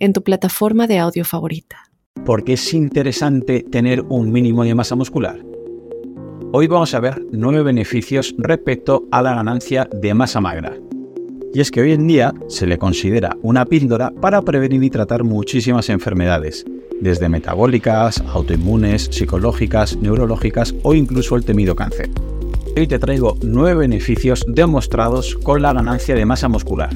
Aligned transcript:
en 0.00 0.14
tu 0.14 0.22
plataforma 0.22 0.86
de 0.86 0.98
audio 0.98 1.24
favorita. 1.24 1.84
¿Por 2.24 2.42
qué 2.42 2.54
es 2.54 2.74
interesante 2.74 3.62
tener 3.62 4.00
un 4.08 4.32
mínimo 4.32 4.64
de 4.64 4.74
masa 4.74 4.96
muscular? 4.96 5.44
Hoy 6.52 6.66
vamos 6.66 6.94
a 6.94 7.00
ver 7.00 7.22
nueve 7.30 7.62
beneficios 7.62 8.34
respecto 8.38 9.06
a 9.12 9.22
la 9.22 9.34
ganancia 9.34 9.88
de 9.92 10.14
masa 10.14 10.40
magra. 10.40 10.76
Y 11.52 11.60
es 11.60 11.70
que 11.70 11.82
hoy 11.82 11.92
en 11.92 12.06
día 12.06 12.32
se 12.48 12.66
le 12.66 12.78
considera 12.78 13.36
una 13.42 13.64
píldora 13.66 14.10
para 14.10 14.40
prevenir 14.42 14.82
y 14.82 14.90
tratar 14.90 15.22
muchísimas 15.22 15.88
enfermedades, 15.90 16.64
desde 17.00 17.28
metabólicas, 17.28 18.20
autoinmunes, 18.20 19.08
psicológicas, 19.10 19.96
neurológicas 19.96 20.74
o 20.82 20.94
incluso 20.94 21.36
el 21.36 21.44
temido 21.44 21.76
cáncer. 21.76 22.10
Hoy 22.76 22.86
te 22.86 22.98
traigo 22.98 23.36
nueve 23.42 23.80
beneficios 23.80 24.44
demostrados 24.48 25.34
con 25.36 25.60
la 25.60 25.72
ganancia 25.72 26.14
de 26.14 26.24
masa 26.24 26.48
muscular. 26.48 26.90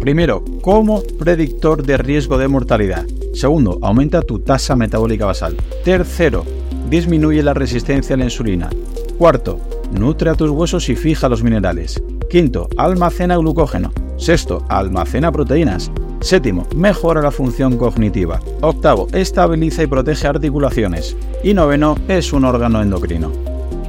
Primero, 0.00 0.42
como 0.62 1.02
predictor 1.18 1.82
de 1.82 1.98
riesgo 1.98 2.38
de 2.38 2.48
mortalidad. 2.48 3.04
Segundo, 3.34 3.78
aumenta 3.82 4.22
tu 4.22 4.38
tasa 4.38 4.74
metabólica 4.74 5.26
basal. 5.26 5.56
Tercero, 5.84 6.46
disminuye 6.88 7.42
la 7.42 7.52
resistencia 7.52 8.14
a 8.14 8.18
la 8.18 8.24
insulina. 8.24 8.70
Cuarto, 9.18 9.60
nutre 9.92 10.30
a 10.30 10.34
tus 10.34 10.48
huesos 10.48 10.88
y 10.88 10.96
fija 10.96 11.28
los 11.28 11.42
minerales. 11.42 12.02
Quinto, 12.30 12.68
almacena 12.78 13.36
glucógeno. 13.36 13.92
Sexto, 14.16 14.64
almacena 14.70 15.30
proteínas. 15.30 15.92
Séptimo, 16.20 16.66
mejora 16.74 17.20
la 17.20 17.30
función 17.30 17.76
cognitiva. 17.76 18.40
Octavo, 18.62 19.06
estabiliza 19.12 19.82
y 19.82 19.86
protege 19.86 20.26
articulaciones. 20.26 21.14
Y 21.44 21.52
noveno, 21.52 21.96
es 22.08 22.32
un 22.32 22.46
órgano 22.46 22.80
endocrino. 22.80 23.32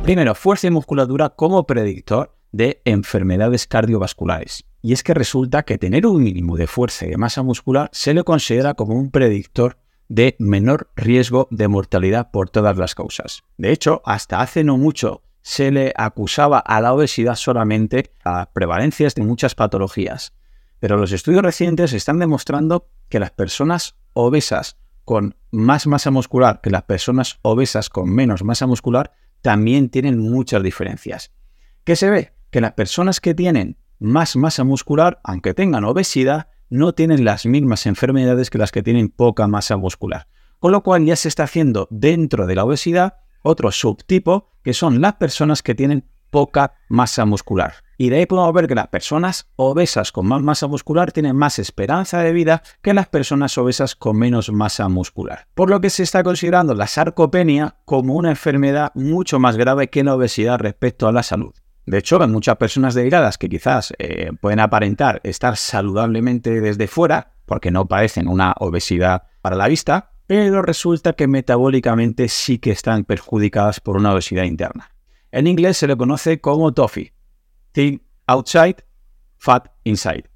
Primero, 0.04 0.36
fuerza 0.36 0.68
y 0.68 0.72
musculatura 0.72 1.30
como 1.30 1.66
predictor 1.66 2.36
de 2.52 2.82
enfermedades 2.84 3.66
cardiovasculares. 3.66 4.66
Y 4.82 4.94
es 4.94 5.04
que 5.04 5.14
resulta 5.14 5.64
que 5.64 5.78
tener 5.78 6.08
un 6.08 6.24
mínimo 6.24 6.58
de 6.58 6.68
fuerza 6.68 7.06
y 7.06 7.10
de 7.10 7.18
masa 7.18 7.44
muscular 7.44 7.90
se 7.94 8.14
le 8.14 8.24
considera 8.24 8.74
como 8.74 8.96
un 8.96 9.12
predictor 9.12 9.78
de 10.08 10.36
menor 10.40 10.90
riesgo 10.96 11.48
de 11.52 11.68
mortalidad 11.68 12.32
por 12.32 12.50
todas 12.50 12.78
las 12.78 12.96
causas. 12.96 13.44
De 13.58 13.72
hecho, 13.72 14.02
hasta 14.06 14.42
hace 14.42 14.64
no 14.64 14.78
mucho 14.78 15.22
se 15.42 15.72
le 15.72 15.94
acusaba 15.96 16.60
a 16.60 16.82
la 16.82 16.94
obesidad 16.94 17.36
solamente 17.36 18.12
a 18.24 18.52
prevalencias 18.52 19.16
de 19.16 19.24
muchas 19.24 19.56
patologías. 19.56 20.34
Pero 20.80 20.98
los 20.98 21.12
estudios 21.12 21.44
recientes 21.44 21.94
están 21.94 22.20
demostrando 22.20 22.90
que 23.08 23.20
las 23.20 23.32
personas 23.32 23.96
obesas 24.14 24.78
con 25.06 25.36
más 25.52 25.88
masa 25.88 26.12
muscular 26.12 26.62
que 26.62 26.70
las 26.70 26.84
personas 26.84 27.40
obesas 27.42 27.90
con 27.90 28.10
menos 28.10 28.44
masa 28.44 28.68
muscular 28.68 29.14
también 29.42 29.90
tienen 29.90 30.20
muchas 30.20 30.62
diferencias. 30.64 31.32
¿Qué 31.84 31.96
se 31.96 32.10
ve? 32.10 32.34
Que 32.50 32.62
las 32.62 32.74
personas 32.74 33.20
que 33.20 33.34
tienen 33.34 33.78
más 34.02 34.36
masa 34.36 34.64
muscular, 34.64 35.22
aunque 35.24 35.54
tengan 35.54 35.86
obesidad, 35.86 36.48
no 36.70 36.94
tienen 36.94 37.24
las 37.24 37.46
mismas 37.46 37.86
enfermedades 37.86 38.50
que 38.50 38.58
las 38.58 38.72
que 38.72 38.82
tienen 38.82 39.10
poca 39.10 39.48
masa 39.48 39.78
muscular. 39.78 40.28
Con 40.60 40.72
lo 40.72 40.82
cual 40.82 41.06
ya 41.06 41.16
se 41.16 41.28
está 41.28 41.44
haciendo 41.44 41.88
dentro 41.92 42.48
de 42.48 42.56
la 42.56 42.66
obesidad 42.66 43.18
otro 43.44 43.72
subtipo 43.72 44.50
que 44.64 44.74
son 44.74 45.02
las 45.02 45.14
personas 45.14 45.62
que 45.62 45.76
tienen 45.76 46.06
poca 46.32 46.74
masa 46.90 47.26
muscular. 47.26 47.74
Y 47.98 48.10
de 48.10 48.18
ahí 48.18 48.26
podemos 48.26 48.54
ver 48.54 48.68
que 48.68 48.74
las 48.74 48.88
personas 48.88 49.50
obesas 49.58 50.12
con 50.12 50.26
más 50.28 50.42
masa 50.42 50.66
muscular 50.66 51.12
tienen 51.12 51.36
más 51.36 51.60
esperanza 51.60 52.20
de 52.22 52.32
vida 52.32 52.64
que 52.82 52.96
las 52.96 53.08
personas 53.08 53.56
obesas 53.58 53.96
con 53.96 54.18
menos 54.18 54.52
masa 54.52 54.88
muscular. 54.88 55.48
Por 55.54 55.70
lo 55.70 55.80
que 55.82 55.92
se 55.92 56.02
está 56.02 56.24
considerando 56.24 56.74
la 56.74 56.88
sarcopenia 56.88 57.76
como 57.86 58.16
una 58.16 58.32
enfermedad 58.32 58.92
mucho 58.96 59.38
más 59.40 59.58
grave 59.58 59.90
que 59.90 60.04
la 60.04 60.16
obesidad 60.16 60.58
respecto 60.58 61.08
a 61.08 61.12
la 61.12 61.22
salud. 61.22 61.54
De 61.86 61.98
hecho, 61.98 62.22
hay 62.22 62.28
muchas 62.28 62.58
personas 62.58 62.94
delgadas 62.94 63.38
que 63.38 63.50
quizás 63.50 63.94
eh, 63.98 64.32
pueden 64.40 64.60
aparentar 64.60 65.20
estar 65.24 65.58
saludablemente 65.58 66.62
desde 66.62 66.88
fuera, 66.88 67.34
porque 67.46 67.72
no 67.72 67.88
padecen 67.88 68.28
una 68.28 68.54
obesidad 68.60 69.24
para 69.42 69.56
la 69.56 69.68
vista, 69.68 70.12
pero 70.28 70.62
resulta 70.62 71.14
que 71.14 71.28
metabólicamente 71.28 72.30
sí 72.30 72.60
que 72.60 72.72
están 72.72 73.04
perjudicadas 73.04 73.80
por 73.80 73.98
una 73.98 74.14
obesidad 74.14 74.44
interna. 74.44 74.92
En 75.32 75.48
inglés 75.48 75.78
se 75.78 75.88
le 75.88 75.98
conoce 75.98 76.40
como 76.40 76.74
TOFI, 76.74 77.12
Thin 77.72 78.02
Outside, 78.28 78.78
Fat 79.38 79.68
Inside. 79.84 80.30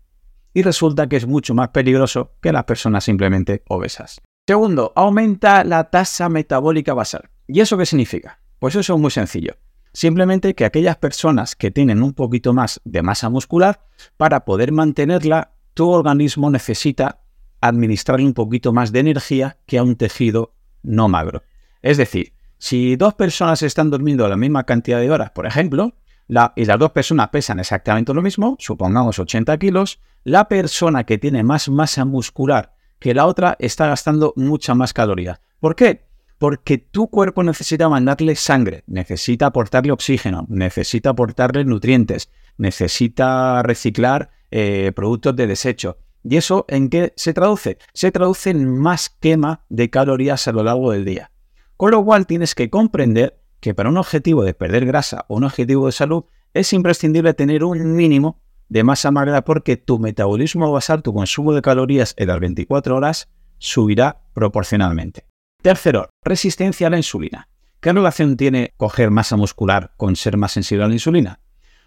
Y 0.53 0.63
resulta 0.63 1.07
que 1.07 1.17
es 1.17 1.27
mucho 1.27 1.53
más 1.53 1.69
peligroso 1.69 2.33
que 2.41 2.51
las 2.51 2.63
personas 2.63 3.03
simplemente 3.03 3.63
obesas. 3.67 4.21
Segundo, 4.47 4.93
aumenta 4.95 5.63
la 5.63 5.89
tasa 5.89 6.29
metabólica 6.29 6.93
basal. 6.93 7.29
¿Y 7.47 7.61
eso 7.61 7.77
qué 7.77 7.85
significa? 7.85 8.39
Pues 8.59 8.75
eso 8.75 8.95
es 8.95 8.99
muy 8.99 9.11
sencillo. 9.11 9.55
Simplemente 9.95 10.55
que 10.55 10.65
aquellas 10.65 10.97
personas 10.97 11.55
que 11.55 11.71
tienen 11.71 12.03
un 12.03 12.11
poquito 12.11 12.53
más 12.53 12.81
de 12.83 13.01
masa 13.01 13.29
muscular, 13.29 13.79
para 14.17 14.43
poder 14.43 14.73
mantenerla, 14.73 15.53
tu 15.73 15.89
organismo 15.89 16.51
necesita 16.51 17.21
administrarle 17.61 18.25
un 18.25 18.33
poquito 18.33 18.73
más 18.73 18.91
de 18.91 18.99
energía 18.99 19.57
que 19.65 19.77
a 19.77 19.83
un 19.83 19.95
tejido 19.95 20.53
no 20.83 21.07
magro. 21.07 21.43
Es 21.81 21.95
decir, 21.95 22.33
si 22.57 22.97
dos 22.97 23.13
personas 23.13 23.63
están 23.63 23.89
durmiendo 23.89 24.27
la 24.27 24.35
misma 24.35 24.65
cantidad 24.65 24.99
de 24.99 25.09
horas, 25.09 25.31
por 25.31 25.45
ejemplo, 25.45 25.93
y 26.27 26.65
las 26.65 26.77
dos 26.77 26.91
personas 26.91 27.29
pesan 27.29 27.61
exactamente 27.61 28.13
lo 28.13 28.21
mismo, 28.21 28.57
supongamos 28.59 29.17
80 29.17 29.57
kilos, 29.57 30.01
la 30.25 30.49
persona 30.49 31.05
que 31.05 31.17
tiene 31.17 31.41
más 31.41 31.69
masa 31.69 32.03
muscular 32.03 32.73
que 32.99 33.13
la 33.13 33.25
otra 33.27 33.55
está 33.59 33.87
gastando 33.87 34.33
mucha 34.35 34.75
más 34.75 34.91
caloría. 34.91 35.39
¿Por 35.61 35.73
qué? 35.73 36.04
Porque 36.37 36.77
tu 36.77 37.07
cuerpo 37.07 37.43
necesita 37.43 37.89
mandarle 37.89 38.35
sangre, 38.35 38.83
necesita 38.87 39.47
aportarle 39.47 39.91
oxígeno, 39.91 40.45
necesita 40.49 41.11
aportarle 41.11 41.63
nutrientes, 41.65 42.29
necesita 42.57 43.63
reciclar 43.63 44.31
eh, 44.51 44.91
productos 44.95 45.35
de 45.35 45.47
desecho. 45.47 45.97
¿Y 46.23 46.37
eso 46.37 46.65
en 46.67 46.89
qué 46.89 47.13
se 47.15 47.33
traduce? 47.33 47.77
Se 47.93 48.11
traduce 48.11 48.49
en 48.49 48.77
más 48.77 49.09
quema 49.09 49.63
de 49.69 49.89
calorías 49.89 50.47
a 50.47 50.51
lo 50.51 50.63
largo 50.63 50.91
del 50.91 51.05
día. 51.05 51.31
Con 51.77 51.91
lo 51.91 52.03
cual 52.03 52.25
tienes 52.25 52.55
que 52.55 52.69
comprender 52.69 53.39
que 53.59 53.73
para 53.73 53.89
un 53.89 53.97
objetivo 53.97 54.43
de 54.43 54.53
perder 54.53 54.85
grasa 54.85 55.25
o 55.27 55.37
un 55.37 55.43
objetivo 55.43 55.85
de 55.85 55.91
salud 55.91 56.25
es 56.53 56.71
imprescindible 56.73 57.33
tener 57.33 57.63
un 57.63 57.95
mínimo 57.95 58.41
de 58.69 58.83
masa 58.83 59.11
magra 59.11 59.43
porque 59.43 59.77
tu 59.77 59.99
metabolismo 59.99 60.71
basal, 60.71 61.03
tu 61.03 61.13
consumo 61.13 61.53
de 61.53 61.61
calorías 61.61 62.13
en 62.17 62.27
las 62.29 62.39
24 62.39 62.95
horas 62.95 63.29
subirá 63.57 64.21
proporcionalmente. 64.33 65.25
Tercero, 65.65 66.09
resistencia 66.23 66.85
a 66.85 66.89
la 66.91 66.97
insulina. 66.97 67.49
¿Qué 67.79 67.91
relación 67.91 68.37
tiene 68.37 68.75
coger 68.77 69.09
masa 69.09 69.35
muscular 69.35 69.95
con 69.97 70.15
ser 70.15 70.37
más 70.37 70.51
sensible 70.51 70.85
a 70.85 70.87
la 70.87 70.93
insulina? 70.93 71.39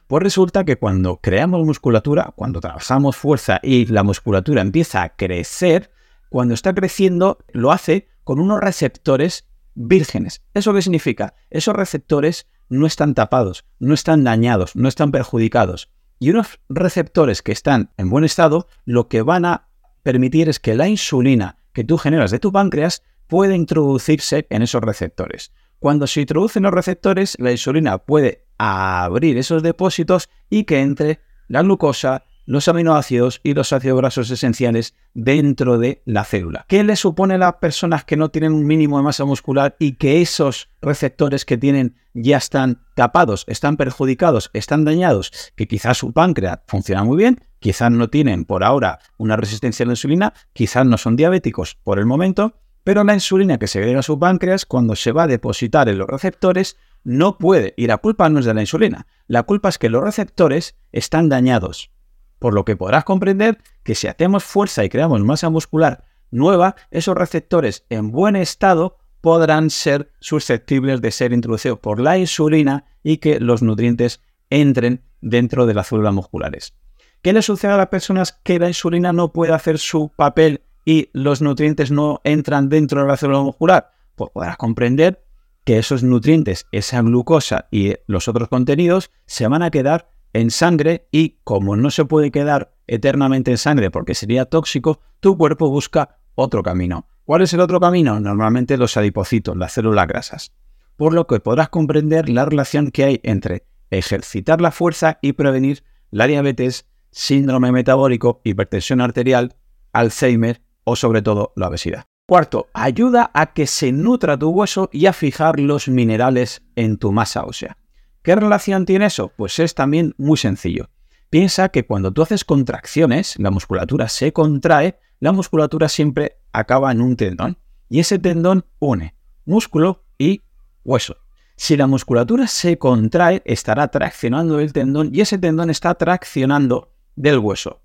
Pues 0.09 0.21
resulta 0.21 0.65
que 0.65 0.79
cuando 0.79 1.21
creamos 1.21 1.65
musculatura, 1.65 2.33
cuando 2.35 2.61
trabajamos 2.61 3.15
fuerza 3.15 3.61
y 3.63 3.87
la 3.87 4.03
musculatura 4.03 4.63
empieza 4.63 5.05
a 5.05 5.15
crecer, 5.15 5.93
cuando 6.29 6.55
está 6.55 6.75
creciendo 6.75 7.39
lo 7.53 7.71
hace 7.71 8.09
con 8.25 8.41
unos 8.41 8.59
receptores 8.59 9.47
vírgenes. 9.77 10.43
¿Eso 10.55 10.75
qué 10.75 10.83
significa? 10.83 11.35
Esos 11.49 11.77
receptores 11.77 12.49
no 12.69 12.85
están 12.85 13.15
tapados, 13.15 13.65
no 13.79 13.95
están 13.95 14.25
dañados, 14.25 14.75
no 14.75 14.89
están 14.89 15.13
perjudicados. 15.13 15.89
Y 16.19 16.31
unos 16.31 16.59
receptores 16.69 17.43
que 17.43 17.53
están 17.53 17.93
en 17.97 18.11
buen 18.11 18.25
estado, 18.25 18.67
lo 18.85 19.07
que 19.07 19.23
van 19.23 19.45
a 19.45 19.69
permitir 20.03 20.49
es 20.49 20.59
que 20.59 20.75
la 20.75 20.89
insulina 20.89 21.59
que 21.73 21.85
tú 21.85 21.97
generas 21.97 22.33
de 22.33 22.41
tu 22.41 22.51
páncreas 22.51 23.05
puede 23.29 23.55
introducirse 23.55 24.47
en 24.51 24.63
esos 24.63 24.83
receptores. 24.83 25.53
Cuando 25.79 26.09
se 26.09 26.23
introducen 26.23 26.65
los 26.65 26.75
receptores, 26.75 27.37
la 27.39 27.53
insulina 27.53 27.99
puede 27.99 28.47
abrir 28.59 29.39
esos 29.39 29.63
depósitos 29.63 30.29
y 30.51 30.65
que 30.65 30.81
entre 30.81 31.21
la 31.47 31.63
glucosa, 31.63 32.25
los 32.47 32.67
aminoácidos 32.67 33.41
y 33.45 33.53
los 33.53 33.75
ácidos 33.75 33.99
grasos 33.99 34.31
esenciales 34.31 34.95
dentro 35.13 35.79
de 35.79 36.03
la 36.07 36.25
célula. 36.25 36.65
¿Qué 36.67 36.83
le 36.83 36.97
supone 36.97 37.35
a 37.35 37.39
las 37.39 37.55
personas 37.57 38.05
que 38.05 38.17
no 38.17 38.31
tienen 38.31 38.55
un 38.55 38.67
mínimo 38.67 38.97
de 38.97 39.05
masa 39.05 39.27
muscular 39.27 39.77
y 39.79 39.97
que 39.97 40.23
esos 40.23 40.71
receptores 40.81 41.45
que 41.45 41.59
tienen 41.59 41.97
ya 42.15 42.39
están 42.39 42.81
tapados, 42.95 43.45
están 43.49 43.77
perjudicados, 43.77 44.51
están 44.55 44.87
dañados? 44.87 45.31
Que 45.57 45.69
quizás 45.69 45.99
su 45.99 46.13
páncreas 46.13 46.61
funciona 46.67 47.05
muy 47.05 47.19
bien, 47.19 47.39
quizás 47.61 47.91
no 47.91 48.09
tienen 48.09 48.47
por 48.47 48.65
ahora 48.65 48.99
una 49.19 49.37
resistencia 49.37 49.85
a 49.85 49.87
la 49.87 49.93
insulina, 49.93 50.33
quizás 50.55 50.87
no 50.87 50.97
son 50.97 51.17
diabéticos 51.17 51.77
por 51.85 51.99
el 51.99 52.07
momento, 52.07 52.55
pero 52.89 53.05
la 53.05 53.13
insulina 53.13 53.59
que 53.59 53.67
se 53.67 53.81
agrega 53.81 53.99
a 53.99 54.03
su 54.03 54.19
páncreas, 54.19 54.65
cuando 54.65 54.97
se 54.97 55.13
va 55.13 55.25
a 55.25 55.27
depositar 55.27 55.91
en 55.91 55.99
los 55.99 56.09
receptores, 56.09 56.79
no 57.05 57.37
puede. 57.37 57.75
Y 57.77 57.87
la 57.87 57.99
culpa 57.99 58.31
no 58.31 58.39
es 58.39 58.47
de 58.47 58.55
la 58.55 58.63
insulina. 58.63 59.07
La 59.27 59.43
culpa 59.43 59.69
es 59.69 59.77
que 59.77 59.91
los 59.91 60.03
receptores 60.03 60.75
están 60.91 61.29
dañados. 61.29 61.91
Por 62.39 62.55
lo 62.55 62.65
que 62.65 62.77
podrás 62.77 63.05
comprender 63.05 63.59
que 63.83 63.95
si 63.95 64.07
hacemos 64.07 64.43
fuerza 64.43 64.87
y 64.87 64.89
creamos 64.89 65.21
masa 65.21 65.51
muscular 65.51 66.05
nueva, 66.31 66.77
esos 66.91 67.15
receptores 67.15 67.85
en 67.91 68.11
buen 68.11 68.37
estado 68.37 68.97
podrán 69.21 69.69
ser 69.69 70.11
susceptibles 70.21 71.03
de 71.03 71.11
ser 71.11 71.35
introducidos 71.35 71.81
por 71.81 72.01
la 72.01 72.17
insulina 72.17 72.87
y 73.03 73.19
que 73.19 73.39
los 73.39 73.61
nutrientes 73.61 74.23
entren 74.49 75.03
dentro 75.21 75.67
de 75.67 75.75
las 75.75 75.89
células 75.89 76.15
musculares. 76.15 76.73
¿Qué 77.21 77.35
le 77.35 77.43
sucede 77.43 77.73
a 77.73 77.77
las 77.77 77.89
personas 77.89 78.33
que 78.33 78.59
la 78.59 78.69
insulina 78.69 79.13
no 79.13 79.31
puede 79.31 79.53
hacer 79.53 79.77
su 79.77 80.11
papel 80.17 80.63
y 80.89 81.11
los 81.13 81.43
nutrientes 81.43 81.91
no 81.91 82.23
entran 82.25 82.71
dentro 82.71 83.03
de 83.03 83.09
la 83.09 83.19
célula 83.19 83.43
muscular? 83.43 83.91
Pues 84.15 84.31
podrás 84.31 84.57
comprender 84.57 85.23
que 85.65 85.77
esos 85.77 86.03
nutrientes, 86.03 86.67
esa 86.73 87.03
glucosa 87.03 87.69
y 87.71 87.93
los 88.07 88.27
otros 88.27 88.49
contenidos 88.49 89.11
se 89.27 89.47
van 89.49 89.63
a 89.63 89.71
quedar 89.71 90.11
en 90.33 90.51
sangre 90.51 91.07
y 91.13 91.41
como 91.45 91.77
no 91.77 91.91
se 91.91 92.07
puede 92.07 92.31
quedar 92.31 92.73
eternamente 92.87 93.51
en 93.51 93.59
sangre 93.59 93.91
porque 93.91 94.15
sería 94.15 94.47
tóxico, 94.47 95.01
tu 95.21 95.37
cuerpo 95.37 95.69
busca 95.69 96.21
otro 96.35 96.63
camino. 96.63 97.07
¿Cuál 97.27 97.43
es 97.43 97.53
el 97.53 97.61
otro 97.61 97.81
camino? 97.81 98.19
Normalmente 98.19 98.79
los 98.79 98.97
adipocitos, 98.97 99.59
las 99.59 99.73
células 99.73 100.07
grasas. 100.07 100.55
Por 100.97 101.13
lo 101.13 101.27
que 101.27 101.39
podrás 101.39 101.69
comprender 101.69 102.31
la 102.31 102.47
relación 102.47 102.91
que 102.93 103.05
hay 103.05 103.21
entre 103.25 103.67
ejercitar 103.91 104.63
la 104.63 104.71
fuerza 104.71 105.19
y 105.21 105.35
prevenir 105.35 105.85
la 106.11 106.27
diabetes, 106.27 106.87
síndrome 107.11 107.73
metabólico, 107.73 108.41
hipertensión 108.43 109.03
arterial, 109.03 109.55
Alzheimer 109.93 110.63
o 110.89 110.97
sobre 110.97 111.23
todo 111.23 111.53
la 111.57 111.69
obesidad. 111.69 112.05
Cuarto, 112.27 112.69
ayuda 112.75 113.31
a 113.33 113.53
que 113.53 113.67
se 113.67 113.93
nutra 113.93 114.39
tu 114.39 114.51
hueso 114.51 114.91
y 114.93 115.07
a 115.07 115.13
fijar 115.13 115.61
los 115.61 115.89
minerales 115.89 116.63
en 116.77 116.99
tu 116.99 117.13
masa 117.13 117.45
ósea. 117.45 117.79
¿Qué 118.23 118.35
relación 118.35 118.85
tiene 118.85 119.07
eso? 119.07 119.33
Pues 119.37 119.59
es 119.59 119.75
también 119.75 120.15
muy 120.19 120.37
sencillo. 120.37 120.91
Piensa 121.31 121.69
que 121.71 121.87
cuando 121.87 122.13
tú 122.13 122.23
haces 122.23 122.45
contracciones, 122.45 123.35
la 123.39 123.51
musculatura 123.51 124.09
se 124.09 124.33
contrae, 124.33 124.99
la 125.21 125.33
musculatura 125.33 125.89
siempre 125.89 126.39
acaba 126.53 126.93
en 126.93 127.01
un 127.01 127.17
tendón 127.17 127.59
y 127.89 128.01
ese 128.01 128.19
tendón 128.19 128.67
une 128.79 129.15
músculo 129.49 130.05
y 130.19 130.43
hueso. 130.85 131.17
Si 131.57 131.77
la 131.77 131.87
musculatura 131.87 132.47
se 132.47 132.79
contrae, 132.79 133.43
estará 133.45 133.89
traccionando 133.89 134.61
el 134.61 134.73
tendón 134.73 135.11
y 135.13 135.23
ese 135.23 135.39
tendón 135.39 135.71
está 135.71 135.95
traccionando 135.95 136.93
del 137.17 137.39
hueso. 137.39 137.81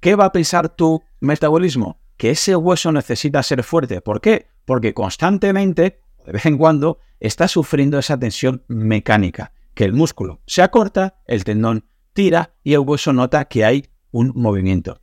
¿Qué 0.00 0.16
va 0.16 0.26
a 0.26 0.32
pensar 0.32 0.68
tu 0.68 1.02
metabolismo? 1.20 2.00
Que 2.20 2.32
ese 2.32 2.54
hueso 2.54 2.92
necesita 2.92 3.42
ser 3.42 3.62
fuerte. 3.62 4.02
¿Por 4.02 4.20
qué? 4.20 4.48
Porque 4.66 4.92
constantemente, 4.92 6.02
de 6.26 6.32
vez 6.32 6.44
en 6.44 6.58
cuando, 6.58 6.98
está 7.18 7.48
sufriendo 7.48 7.98
esa 7.98 8.18
tensión 8.18 8.62
mecánica, 8.68 9.54
que 9.72 9.86
el 9.86 9.94
músculo 9.94 10.42
se 10.46 10.60
acorta, 10.60 11.22
el 11.26 11.44
tendón 11.44 11.86
tira 12.12 12.52
y 12.62 12.74
el 12.74 12.80
hueso 12.80 13.14
nota 13.14 13.46
que 13.46 13.64
hay 13.64 13.86
un 14.10 14.32
movimiento. 14.34 15.00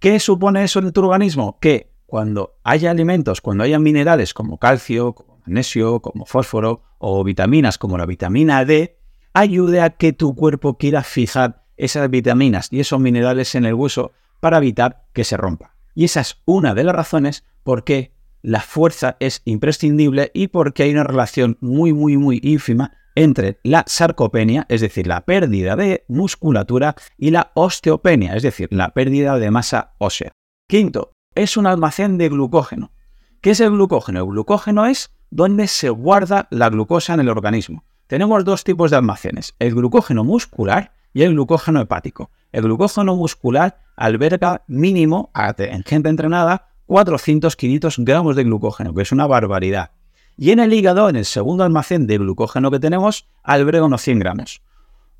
¿Qué 0.00 0.20
supone 0.20 0.62
eso 0.62 0.80
en 0.80 0.92
tu 0.92 1.02
organismo? 1.02 1.58
Que 1.62 1.94
cuando 2.04 2.58
haya 2.62 2.90
alimentos, 2.90 3.40
cuando 3.40 3.64
haya 3.64 3.78
minerales 3.78 4.34
como 4.34 4.58
calcio, 4.58 5.14
magnesio, 5.38 6.00
como 6.00 6.26
fósforo 6.26 6.82
o 6.98 7.24
vitaminas 7.24 7.78
como 7.78 7.96
la 7.96 8.04
vitamina 8.04 8.66
D, 8.66 8.98
ayude 9.32 9.80
a 9.80 9.88
que 9.88 10.12
tu 10.12 10.34
cuerpo 10.34 10.76
quiera 10.76 11.04
fijar 11.04 11.64
esas 11.78 12.10
vitaminas 12.10 12.68
y 12.70 12.80
esos 12.80 13.00
minerales 13.00 13.54
en 13.54 13.64
el 13.64 13.72
hueso 13.72 14.12
para 14.40 14.58
evitar 14.58 15.06
que 15.14 15.24
se 15.24 15.38
rompa. 15.38 15.79
Y 15.94 16.04
esa 16.04 16.20
es 16.20 16.40
una 16.44 16.74
de 16.74 16.84
las 16.84 16.94
razones 16.94 17.44
por 17.62 17.84
qué 17.84 18.12
la 18.42 18.60
fuerza 18.60 19.16
es 19.20 19.42
imprescindible 19.44 20.30
y 20.34 20.48
porque 20.48 20.84
hay 20.84 20.92
una 20.92 21.04
relación 21.04 21.58
muy, 21.60 21.92
muy, 21.92 22.16
muy 22.16 22.40
ínfima 22.42 22.92
entre 23.14 23.58
la 23.64 23.84
sarcopenia, 23.86 24.66
es 24.68 24.80
decir, 24.80 25.06
la 25.06 25.22
pérdida 25.22 25.76
de 25.76 26.04
musculatura, 26.08 26.94
y 27.18 27.30
la 27.30 27.50
osteopenia, 27.54 28.34
es 28.34 28.42
decir, 28.42 28.68
la 28.70 28.90
pérdida 28.90 29.38
de 29.38 29.50
masa 29.50 29.94
ósea. 29.98 30.32
Quinto, 30.68 31.12
es 31.34 31.56
un 31.56 31.66
almacén 31.66 32.18
de 32.18 32.28
glucógeno. 32.28 32.92
¿Qué 33.40 33.50
es 33.50 33.60
el 33.60 33.70
glucógeno? 33.70 34.20
El 34.20 34.26
glucógeno 34.26 34.86
es 34.86 35.10
donde 35.30 35.66
se 35.66 35.90
guarda 35.90 36.48
la 36.50 36.68
glucosa 36.68 37.14
en 37.14 37.20
el 37.20 37.28
organismo. 37.28 37.84
Tenemos 38.06 38.44
dos 38.44 38.64
tipos 38.64 38.90
de 38.90 38.96
almacenes, 38.96 39.54
el 39.58 39.74
glucógeno 39.74 40.24
muscular 40.24 40.92
y 41.12 41.22
el 41.22 41.32
glucógeno 41.32 41.80
hepático. 41.80 42.30
El 42.52 42.62
glucógeno 42.62 43.16
muscular 43.16 43.80
alberga 43.96 44.64
mínimo, 44.66 45.30
en 45.58 45.84
gente 45.84 46.08
entrenada, 46.08 46.68
400-500 46.86 48.04
gramos 48.04 48.36
de 48.36 48.44
glucógeno, 48.44 48.94
que 48.94 49.02
es 49.02 49.12
una 49.12 49.26
barbaridad. 49.26 49.92
Y 50.36 50.50
en 50.50 50.60
el 50.60 50.72
hígado, 50.72 51.08
en 51.08 51.16
el 51.16 51.24
segundo 51.24 51.64
almacén 51.64 52.06
de 52.06 52.18
glucógeno 52.18 52.70
que 52.70 52.80
tenemos, 52.80 53.28
alberga 53.42 53.84
unos 53.84 54.02
100 54.02 54.18
gramos 54.18 54.62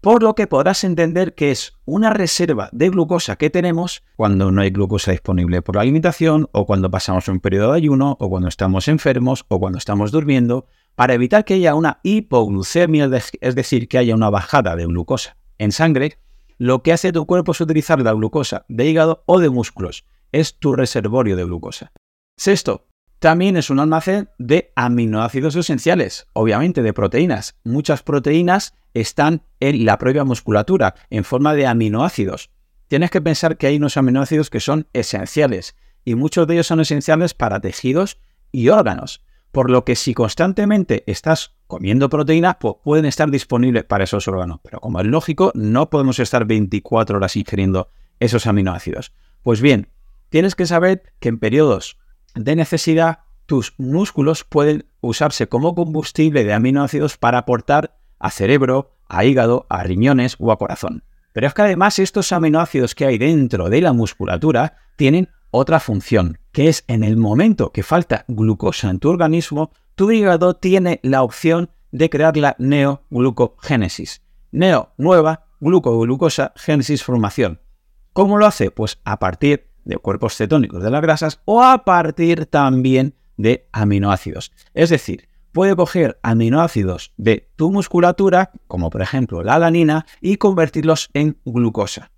por 0.00 0.22
lo 0.22 0.34
que 0.34 0.46
podrás 0.46 0.82
entender 0.84 1.34
que 1.34 1.50
es 1.50 1.74
una 1.84 2.10
reserva 2.10 2.70
de 2.72 2.88
glucosa 2.88 3.36
que 3.36 3.50
tenemos 3.50 4.02
cuando 4.16 4.50
no 4.50 4.62
hay 4.62 4.70
glucosa 4.70 5.10
disponible 5.10 5.60
por 5.60 5.76
la 5.76 5.82
alimentación 5.82 6.48
o 6.52 6.64
cuando 6.64 6.90
pasamos 6.90 7.28
un 7.28 7.40
periodo 7.40 7.72
de 7.72 7.78
ayuno 7.78 8.16
o 8.18 8.30
cuando 8.30 8.48
estamos 8.48 8.88
enfermos 8.88 9.44
o 9.48 9.60
cuando 9.60 9.78
estamos 9.78 10.10
durmiendo, 10.10 10.66
para 10.94 11.14
evitar 11.14 11.44
que 11.44 11.54
haya 11.54 11.74
una 11.74 12.00
hipoglucemia, 12.02 13.10
es 13.40 13.54
decir, 13.54 13.88
que 13.88 13.98
haya 13.98 14.14
una 14.14 14.30
bajada 14.30 14.74
de 14.74 14.86
glucosa 14.86 15.36
en 15.58 15.72
sangre, 15.72 16.18
lo 16.60 16.82
que 16.82 16.92
hace 16.92 17.10
tu 17.10 17.24
cuerpo 17.24 17.52
es 17.52 17.60
utilizar 17.62 18.02
la 18.02 18.12
glucosa 18.12 18.66
de 18.68 18.84
hígado 18.84 19.22
o 19.24 19.40
de 19.40 19.48
músculos. 19.48 20.04
Es 20.30 20.58
tu 20.58 20.74
reservorio 20.74 21.34
de 21.34 21.44
glucosa. 21.44 21.90
Sexto, 22.36 22.86
también 23.18 23.56
es 23.56 23.70
un 23.70 23.80
almacén 23.80 24.28
de 24.38 24.70
aminoácidos 24.76 25.56
esenciales, 25.56 26.26
obviamente 26.34 26.82
de 26.82 26.92
proteínas. 26.92 27.56
Muchas 27.64 28.02
proteínas 28.02 28.74
están 28.92 29.42
en 29.58 29.86
la 29.86 29.96
propia 29.96 30.24
musculatura, 30.24 30.96
en 31.08 31.24
forma 31.24 31.54
de 31.54 31.66
aminoácidos. 31.66 32.50
Tienes 32.88 33.10
que 33.10 33.22
pensar 33.22 33.56
que 33.56 33.66
hay 33.66 33.76
unos 33.76 33.96
aminoácidos 33.96 34.50
que 34.50 34.60
son 34.60 34.86
esenciales, 34.92 35.76
y 36.04 36.14
muchos 36.14 36.46
de 36.46 36.54
ellos 36.54 36.66
son 36.66 36.80
esenciales 36.80 37.32
para 37.32 37.60
tejidos 37.60 38.18
y 38.52 38.68
órganos. 38.68 39.24
Por 39.52 39.70
lo 39.70 39.84
que 39.84 39.96
si 39.96 40.14
constantemente 40.14 41.02
estás 41.06 41.54
comiendo 41.66 42.08
proteínas, 42.08 42.56
pues 42.60 42.76
pueden 42.84 43.04
estar 43.04 43.30
disponibles 43.30 43.84
para 43.84 44.04
esos 44.04 44.28
órganos. 44.28 44.60
Pero 44.62 44.80
como 44.80 45.00
es 45.00 45.06
lógico, 45.06 45.50
no 45.54 45.90
podemos 45.90 46.18
estar 46.18 46.44
24 46.44 47.16
horas 47.16 47.36
ingiriendo 47.36 47.90
esos 48.20 48.46
aminoácidos. 48.46 49.12
Pues 49.42 49.60
bien, 49.60 49.88
tienes 50.28 50.54
que 50.54 50.66
saber 50.66 51.02
que 51.18 51.28
en 51.30 51.38
periodos 51.38 51.98
de 52.34 52.54
necesidad, 52.54 53.20
tus 53.46 53.74
músculos 53.78 54.44
pueden 54.44 54.86
usarse 55.00 55.48
como 55.48 55.74
combustible 55.74 56.44
de 56.44 56.52
aminoácidos 56.52 57.16
para 57.16 57.38
aportar 57.38 57.96
a 58.20 58.30
cerebro, 58.30 58.94
a 59.08 59.24
hígado, 59.24 59.66
a 59.68 59.82
riñones 59.82 60.36
o 60.38 60.52
a 60.52 60.58
corazón. 60.58 61.02
Pero 61.32 61.46
es 61.46 61.54
que 61.54 61.62
además 61.62 61.98
estos 61.98 62.30
aminoácidos 62.32 62.94
que 62.94 63.06
hay 63.06 63.18
dentro 63.18 63.68
de 63.68 63.80
la 63.80 63.92
musculatura 63.92 64.76
tienen 64.96 65.28
otra 65.50 65.80
función, 65.80 66.38
que 66.52 66.68
es 66.68 66.84
en 66.86 67.04
el 67.04 67.16
momento 67.16 67.72
que 67.72 67.82
falta 67.82 68.24
glucosa 68.28 68.90
en 68.90 68.98
tu 68.98 69.08
organismo, 69.10 69.70
tu 69.94 70.10
hígado 70.10 70.54
tiene 70.54 71.00
la 71.02 71.22
opción 71.22 71.70
de 71.92 72.08
crear 72.10 72.36
la 72.36 72.56
neoglucogénesis. 72.58 74.22
Neo, 74.52 74.92
nueva, 74.96 75.46
gluco, 75.60 75.98
glucosa, 76.00 76.52
génesis, 76.56 77.04
formación. 77.04 77.60
¿Cómo 78.12 78.38
lo 78.38 78.46
hace? 78.46 78.70
Pues 78.70 79.00
a 79.04 79.18
partir 79.18 79.68
de 79.84 79.96
cuerpos 79.96 80.36
cetónicos 80.36 80.82
de 80.82 80.90
las 80.90 81.02
grasas 81.02 81.40
o 81.44 81.62
a 81.62 81.84
partir 81.84 82.46
también 82.46 83.14
de 83.36 83.68
aminoácidos. 83.72 84.52
Es 84.74 84.90
decir, 84.90 85.28
puede 85.52 85.76
coger 85.76 86.18
aminoácidos 86.22 87.12
de 87.16 87.48
tu 87.56 87.70
musculatura, 87.70 88.52
como 88.66 88.90
por 88.90 89.02
ejemplo 89.02 89.42
la 89.42 89.54
alanina, 89.54 90.06
y 90.20 90.36
convertirlos 90.36 91.10
en 91.14 91.38
glucosa. 91.44 92.10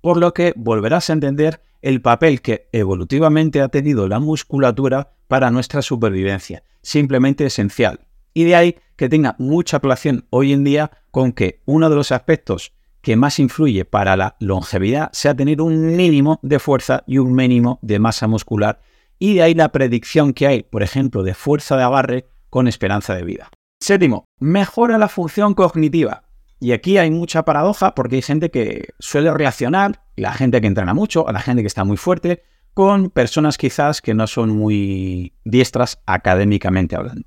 Por 0.00 0.16
lo 0.16 0.32
que 0.32 0.54
volverás 0.56 1.10
a 1.10 1.12
entender 1.12 1.60
el 1.82 2.02
papel 2.02 2.42
que 2.42 2.68
evolutivamente 2.72 3.60
ha 3.60 3.68
tenido 3.68 4.08
la 4.08 4.20
musculatura 4.20 5.12
para 5.28 5.50
nuestra 5.50 5.82
supervivencia, 5.82 6.62
simplemente 6.82 7.46
esencial. 7.46 8.00
Y 8.34 8.44
de 8.44 8.54
ahí 8.56 8.76
que 8.96 9.08
tenga 9.08 9.36
mucha 9.38 9.78
relación 9.78 10.26
hoy 10.30 10.52
en 10.52 10.64
día 10.64 10.90
con 11.10 11.32
que 11.32 11.62
uno 11.66 11.88
de 11.90 11.96
los 11.96 12.12
aspectos 12.12 12.72
que 13.00 13.16
más 13.16 13.38
influye 13.38 13.84
para 13.84 14.16
la 14.16 14.36
longevidad 14.40 15.10
sea 15.12 15.34
tener 15.34 15.60
un 15.62 15.96
mínimo 15.96 16.38
de 16.42 16.58
fuerza 16.58 17.02
y 17.06 17.18
un 17.18 17.32
mínimo 17.34 17.78
de 17.82 17.98
masa 17.98 18.26
muscular. 18.26 18.80
Y 19.18 19.34
de 19.34 19.42
ahí 19.42 19.54
la 19.54 19.72
predicción 19.72 20.32
que 20.32 20.46
hay, 20.46 20.62
por 20.62 20.82
ejemplo, 20.82 21.22
de 21.22 21.34
fuerza 21.34 21.76
de 21.76 21.82
agarre 21.82 22.26
con 22.50 22.68
esperanza 22.68 23.14
de 23.14 23.24
vida. 23.24 23.48
Séptimo, 23.80 24.26
mejora 24.38 24.98
la 24.98 25.08
función 25.08 25.54
cognitiva. 25.54 26.24
Y 26.60 26.72
aquí 26.72 26.98
hay 26.98 27.10
mucha 27.10 27.44
paradoja 27.44 27.94
porque 27.94 28.16
hay 28.16 28.22
gente 28.22 28.50
que 28.50 28.90
suele 28.98 29.32
reaccionar, 29.32 30.02
la 30.16 30.34
gente 30.34 30.60
que 30.60 30.66
entrena 30.66 30.92
mucho, 30.92 31.26
a 31.26 31.32
la 31.32 31.40
gente 31.40 31.62
que 31.62 31.66
está 31.66 31.84
muy 31.84 31.96
fuerte, 31.96 32.42
con 32.74 33.08
personas 33.10 33.56
quizás 33.56 34.02
que 34.02 34.12
no 34.12 34.26
son 34.26 34.50
muy 34.50 35.34
diestras 35.44 36.02
académicamente 36.04 36.96
hablando. 36.96 37.26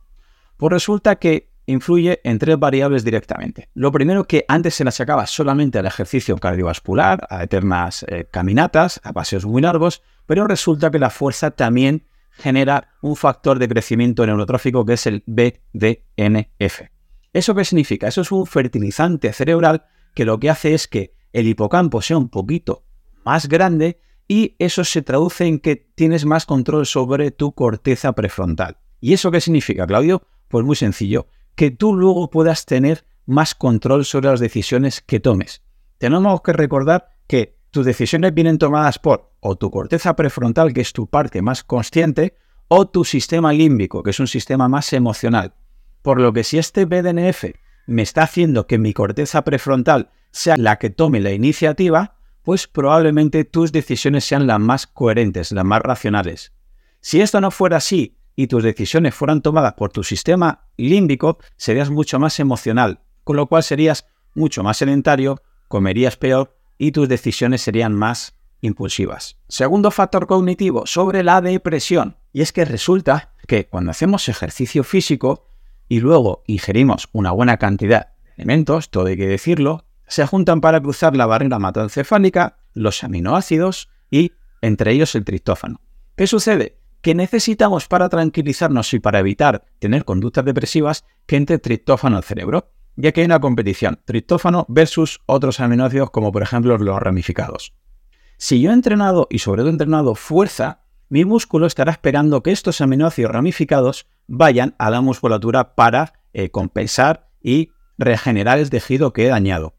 Pues 0.57 0.71
resulta 0.71 1.15
que 1.15 1.49
influye 1.65 2.19
en 2.23 2.37
tres 2.39 2.59
variables 2.59 3.03
directamente. 3.03 3.69
Lo 3.73 3.91
primero 3.91 4.25
que 4.25 4.45
antes 4.47 4.75
se 4.75 4.83
le 4.83 4.91
sacaba 4.91 5.25
solamente 5.25 5.79
al 5.79 5.85
ejercicio 5.87 6.37
cardiovascular, 6.37 7.25
a 7.29 7.43
eternas 7.43 8.05
eh, 8.07 8.27
caminatas, 8.29 9.01
a 9.03 9.13
paseos 9.13 9.45
muy 9.45 9.61
largos, 9.61 10.03
pero 10.27 10.45
resulta 10.45 10.91
que 10.91 10.99
la 10.99 11.09
fuerza 11.09 11.51
también 11.51 12.05
genera 12.31 12.89
un 13.01 13.15
factor 13.15 13.59
de 13.59 13.67
crecimiento 13.67 14.25
neurotrófico 14.25 14.85
que 14.85 14.93
es 14.93 15.07
el 15.07 15.23
BDNF. 15.25 16.92
¿Eso 17.33 17.55
qué 17.55 17.65
significa? 17.65 18.07
Eso 18.07 18.21
es 18.21 18.31
un 18.31 18.45
fertilizante 18.45 19.33
cerebral 19.33 19.85
que 20.13 20.23
lo 20.23 20.39
que 20.39 20.51
hace 20.51 20.75
es 20.75 20.87
que 20.87 21.15
el 21.33 21.47
hipocampo 21.47 22.01
sea 22.01 22.17
un 22.17 22.29
poquito 22.29 22.85
más 23.25 23.49
grande 23.49 23.99
y 24.27 24.55
eso 24.59 24.83
se 24.83 25.01
traduce 25.01 25.45
en 25.45 25.59
que 25.59 25.75
tienes 25.75 26.25
más 26.25 26.45
control 26.45 26.85
sobre 26.85 27.31
tu 27.31 27.53
corteza 27.53 28.13
prefrontal. 28.13 28.77
¿Y 29.01 29.13
eso 29.13 29.31
qué 29.31 29.41
significa, 29.41 29.87
Claudio? 29.87 30.21
Pues 30.47 30.63
muy 30.63 30.75
sencillo, 30.75 31.27
que 31.55 31.71
tú 31.71 31.95
luego 31.95 32.29
puedas 32.29 32.65
tener 32.65 33.05
más 33.25 33.55
control 33.55 34.05
sobre 34.05 34.29
las 34.29 34.39
decisiones 34.39 35.01
que 35.01 35.19
tomes. 35.19 35.63
Tenemos 35.97 36.41
que 36.41 36.53
recordar 36.53 37.09
que 37.27 37.57
tus 37.71 37.85
decisiones 37.85 38.33
vienen 38.33 38.59
tomadas 38.59 38.99
por 38.99 39.33
o 39.39 39.55
tu 39.55 39.71
corteza 39.71 40.15
prefrontal, 40.15 40.73
que 40.73 40.81
es 40.81 40.93
tu 40.93 41.07
parte 41.07 41.41
más 41.41 41.63
consciente, 41.63 42.35
o 42.67 42.87
tu 42.87 43.03
sistema 43.03 43.51
límbico, 43.51 44.03
que 44.03 44.11
es 44.11 44.19
un 44.19 44.27
sistema 44.27 44.69
más 44.69 44.93
emocional. 44.93 45.55
Por 46.03 46.21
lo 46.21 46.33
que 46.33 46.43
si 46.43 46.59
este 46.59 46.85
BDNF 46.85 47.45
me 47.87 48.01
está 48.01 48.23
haciendo 48.23 48.67
que 48.67 48.77
mi 48.77 48.93
corteza 48.93 49.43
prefrontal 49.43 50.11
sea 50.31 50.57
la 50.57 50.77
que 50.77 50.89
tome 50.89 51.21
la 51.21 51.31
iniciativa, 51.31 52.17
pues 52.43 52.67
probablemente 52.67 53.45
tus 53.45 53.71
decisiones 53.71 54.25
sean 54.25 54.45
las 54.45 54.59
más 54.59 54.85
coherentes, 54.85 55.53
las 55.53 55.63
más 55.63 55.81
racionales. 55.81 56.51
Si 56.99 57.21
esto 57.21 57.39
no 57.39 57.51
fuera 57.51 57.77
así 57.77 58.17
y 58.35 58.47
tus 58.47 58.63
decisiones 58.63 59.15
fueran 59.15 59.41
tomadas 59.41 59.73
por 59.75 59.91
tu 59.91 60.03
sistema 60.03 60.67
límbico, 60.75 61.37
serías 61.55 61.89
mucho 61.89 62.19
más 62.19 62.37
emocional, 62.39 62.99
con 63.23 63.37
lo 63.37 63.47
cual 63.47 63.63
serías 63.63 64.05
mucho 64.35 64.61
más 64.61 64.77
sedentario, 64.77 65.41
comerías 65.69 66.17
peor 66.17 66.57
y 66.77 66.91
tus 66.91 67.07
decisiones 67.07 67.61
serían 67.61 67.93
más 67.93 68.35
impulsivas. 68.59 69.37
Segundo 69.47 69.89
factor 69.89 70.27
cognitivo 70.27 70.85
sobre 70.85 71.23
la 71.23 71.39
depresión. 71.39 72.17
Y 72.33 72.41
es 72.41 72.51
que 72.51 72.65
resulta 72.65 73.33
que 73.47 73.67
cuando 73.67 73.91
hacemos 73.91 74.27
ejercicio 74.27 74.83
físico 74.83 75.52
y 75.93 75.99
luego 75.99 76.41
ingerimos 76.47 77.07
una 77.11 77.29
buena 77.29 77.57
cantidad 77.57 78.07
de 78.07 78.33
elementos, 78.37 78.89
todo 78.89 79.05
hay 79.05 79.15
que 79.15 79.27
decirlo, 79.27 79.85
se 80.07 80.25
juntan 80.25 80.59
para 80.59 80.81
cruzar 80.81 81.15
la 81.15 81.27
barrera 81.27 81.57
hematoencefálica 81.57 82.57
los 82.73 83.03
aminoácidos 83.03 83.91
y 84.09 84.31
entre 84.63 84.93
ellos 84.93 85.13
el 85.13 85.23
triptófano. 85.23 85.81
¿Qué 86.15 86.25
sucede? 86.25 86.79
Que 87.01 87.13
necesitamos 87.13 87.87
para 87.87 88.09
tranquilizarnos 88.09 88.91
y 88.95 88.99
para 88.99 89.19
evitar 89.19 89.65
tener 89.77 90.03
conductas 90.03 90.43
depresivas 90.45 91.05
que 91.27 91.35
entre 91.35 91.59
triptófano 91.59 92.17
al 92.17 92.23
cerebro, 92.23 92.71
ya 92.95 93.11
que 93.11 93.21
hay 93.21 93.25
una 93.25 93.39
competición, 93.39 93.99
triptófano 94.03 94.65
versus 94.69 95.21
otros 95.27 95.59
aminoácidos 95.59 96.09
como 96.09 96.31
por 96.31 96.41
ejemplo 96.41 96.75
los 96.75 96.99
ramificados. 96.99 97.75
Si 98.39 98.59
yo 98.59 98.71
he 98.71 98.73
entrenado 98.73 99.27
y 99.29 99.37
sobre 99.37 99.61
todo 99.61 99.69
he 99.69 99.73
entrenado 99.73 100.15
fuerza, 100.15 100.82
mi 101.09 101.25
músculo 101.25 101.67
estará 101.67 101.91
esperando 101.91 102.43
que 102.43 102.51
estos 102.51 102.81
aminoácidos 102.81 103.31
ramificados 103.31 104.07
vayan 104.27 104.75
a 104.77 104.89
la 104.89 105.01
musculatura 105.01 105.75
para 105.75 106.13
eh, 106.33 106.49
compensar 106.49 107.29
y 107.41 107.71
regenerar 107.97 108.59
el 108.59 108.69
tejido 108.69 109.13
que 109.13 109.25
he 109.25 109.29
dañado. 109.29 109.75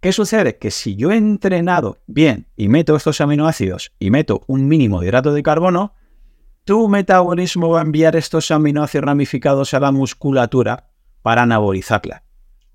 ¿Qué 0.00 0.12
sucede? 0.12 0.58
Que 0.58 0.70
si 0.70 0.96
yo 0.96 1.10
he 1.10 1.16
entrenado 1.16 1.98
bien 2.06 2.46
y 2.56 2.68
meto 2.68 2.94
estos 2.94 3.22
aminoácidos 3.22 3.92
y 3.98 4.10
meto 4.10 4.42
un 4.46 4.68
mínimo 4.68 5.00
de 5.00 5.06
hidrato 5.06 5.32
de 5.32 5.42
carbono, 5.42 5.94
tu 6.64 6.88
metabolismo 6.88 7.70
va 7.70 7.80
a 7.80 7.84
enviar 7.84 8.16
estos 8.16 8.50
aminoácidos 8.50 9.06
ramificados 9.06 9.72
a 9.72 9.80
la 9.80 9.92
musculatura 9.92 10.90
para 11.22 11.42
anabolizarla. 11.42 12.24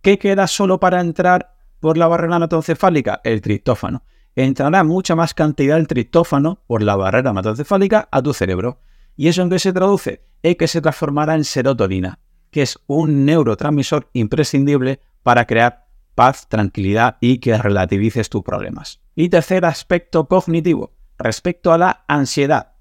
¿Qué 0.02 0.18
queda 0.18 0.48
solo 0.48 0.80
para 0.80 1.02
entrar 1.02 1.56
por 1.80 1.98
la 1.98 2.08
barrera 2.08 2.38
hematoencefálica? 2.38 3.22
El 3.24 3.42
triptófano. 3.42 4.04
Entrará 4.36 4.84
mucha 4.84 5.16
más 5.16 5.34
cantidad 5.34 5.76
del 5.76 5.88
triptófano 5.88 6.62
por 6.68 6.82
la 6.84 6.96
barrera 6.96 7.32
hematoencefálica 7.32 8.08
a 8.12 8.22
tu 8.22 8.34
cerebro. 8.34 8.80
¿Y 9.16 9.28
eso 9.28 9.42
en 9.42 9.50
qué 9.50 9.60
se 9.60 9.74
traduce? 9.74 10.24
Es 10.44 10.56
que 10.56 10.68
se 10.68 10.82
transformará 10.82 11.36
en 11.36 11.44
serotonina, 11.44 12.20
que 12.52 12.62
es 12.62 12.80
un 12.88 13.26
neurotransmisor 13.26 14.10
imprescindible 14.14 15.02
para 15.24 15.46
crear 15.46 15.88
paz, 16.16 16.48
tranquilidad 16.48 17.18
y 17.22 17.40
que 17.40 17.58
relativices 17.58 18.30
tus 18.30 18.44
problemas. 18.44 19.02
Y 19.16 19.30
tercer 19.30 19.66
aspecto 19.66 20.28
cognitivo, 20.28 20.94
respecto 21.18 21.74
a 21.74 21.78
la 21.78 22.06
ansiedad. 22.08 22.74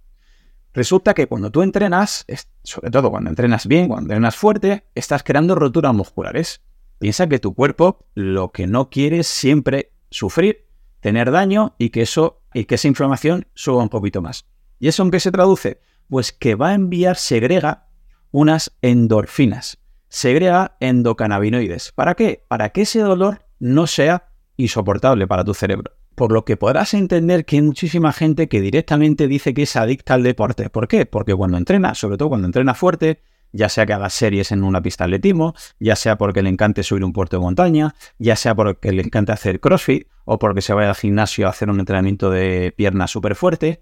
Resulta 0.74 1.14
que 1.14 1.26
cuando 1.26 1.50
tú 1.50 1.62
entrenas, 1.62 2.24
sobre 2.62 2.90
todo 2.90 3.10
cuando 3.10 3.30
entrenas 3.30 3.66
bien, 3.66 3.88
cuando 3.88 4.04
entrenas 4.04 4.36
fuerte, 4.36 4.84
estás 4.94 5.22
creando 5.24 5.54
roturas 5.54 5.92
musculares. 5.94 6.62
Piensa 6.98 7.28
que 7.28 7.38
tu 7.38 7.54
cuerpo 7.54 8.06
lo 8.14 8.52
que 8.52 8.66
no 8.66 8.90
quiere 8.90 9.20
es 9.20 9.26
siempre 9.26 9.92
sufrir, 10.10 10.67
tener 11.00 11.30
daño 11.30 11.74
y 11.78 11.90
que 11.90 12.02
eso 12.02 12.42
y 12.54 12.64
que 12.64 12.76
esa 12.76 12.88
inflamación 12.88 13.46
suba 13.54 13.82
un 13.82 13.88
poquito 13.88 14.22
más. 14.22 14.46
¿Y 14.78 14.88
eso 14.88 15.02
en 15.02 15.10
qué 15.10 15.20
se 15.20 15.32
traduce? 15.32 15.80
Pues 16.08 16.32
que 16.32 16.54
va 16.54 16.70
a 16.70 16.74
enviar, 16.74 17.16
segrega 17.16 17.88
unas 18.30 18.76
endorfinas 18.82 19.78
segrega 20.08 20.76
endocannabinoides. 20.80 21.92
¿Para 21.92 22.14
qué? 22.14 22.44
Para 22.48 22.70
que 22.70 22.82
ese 22.82 23.00
dolor 23.00 23.44
no 23.58 23.86
sea 23.86 24.30
insoportable 24.56 25.26
para 25.26 25.44
tu 25.44 25.54
cerebro. 25.54 25.92
Por 26.14 26.32
lo 26.32 26.44
que 26.44 26.56
podrás 26.56 26.94
entender 26.94 27.44
que 27.44 27.56
hay 27.56 27.62
muchísima 27.62 28.12
gente 28.12 28.48
que 28.48 28.60
directamente 28.60 29.28
dice 29.28 29.54
que 29.54 29.62
es 29.62 29.76
adicta 29.76 30.14
al 30.14 30.24
deporte. 30.24 30.68
¿Por 30.68 30.88
qué? 30.88 31.06
Porque 31.06 31.34
cuando 31.34 31.58
entrena, 31.58 31.94
sobre 31.94 32.16
todo 32.16 32.30
cuando 32.30 32.46
entrena 32.46 32.74
fuerte, 32.74 33.22
ya 33.52 33.68
sea 33.68 33.86
que 33.86 33.92
haga 33.92 34.10
series 34.10 34.52
en 34.52 34.62
una 34.62 34.82
pista 34.82 35.04
de 35.04 35.08
atletismo, 35.08 35.54
ya 35.78 35.96
sea 35.96 36.18
porque 36.18 36.42
le 36.42 36.50
encante 36.50 36.82
subir 36.82 37.04
un 37.04 37.12
puerto 37.12 37.36
de 37.36 37.42
montaña, 37.42 37.94
ya 38.18 38.36
sea 38.36 38.54
porque 38.54 38.92
le 38.92 39.02
encante 39.02 39.32
hacer 39.32 39.60
crossfit 39.60 40.06
o 40.24 40.38
porque 40.38 40.62
se 40.62 40.74
vaya 40.74 40.90
al 40.90 40.94
gimnasio 40.94 41.46
a 41.46 41.50
hacer 41.50 41.70
un 41.70 41.80
entrenamiento 41.80 42.30
de 42.30 42.72
pierna 42.76 43.06
súper 43.06 43.34
fuerte, 43.34 43.80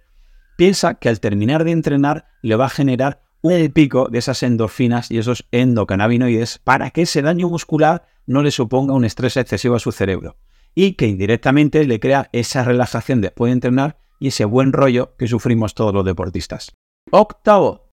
piensa 0.56 0.94
que 0.94 1.08
al 1.08 1.20
terminar 1.20 1.64
de 1.64 1.72
entrenar 1.72 2.26
le 2.42 2.56
va 2.56 2.66
a 2.66 2.70
generar 2.70 3.22
un 3.42 3.68
pico 3.68 4.08
de 4.10 4.18
esas 4.18 4.42
endorfinas 4.42 5.10
y 5.10 5.18
esos 5.18 5.46
endocannabinoides 5.52 6.58
para 6.58 6.90
que 6.90 7.02
ese 7.02 7.22
daño 7.22 7.48
muscular 7.48 8.06
no 8.26 8.42
le 8.42 8.50
suponga 8.50 8.94
un 8.94 9.04
estrés 9.04 9.36
excesivo 9.36 9.76
a 9.76 9.80
su 9.80 9.92
cerebro 9.92 10.36
y 10.74 10.92
que 10.92 11.06
indirectamente 11.06 11.84
le 11.84 12.00
crea 12.00 12.28
esa 12.32 12.64
relajación 12.64 13.20
después 13.20 13.50
de 13.50 13.54
entrenar 13.54 13.98
y 14.18 14.28
ese 14.28 14.44
buen 14.44 14.72
rollo 14.72 15.14
que 15.16 15.28
sufrimos 15.28 15.74
todos 15.74 15.94
los 15.94 16.04
deportistas. 16.04 16.72
Octavo, 17.10 17.85